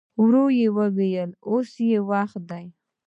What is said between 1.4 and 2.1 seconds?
اوس يې